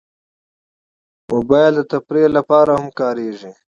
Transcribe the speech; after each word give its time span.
موبایل 1.31 1.73
د 1.77 1.81
تفریح 1.91 2.27
لپاره 2.37 2.71
هم 2.81 2.87
کارېږي. 2.99 3.51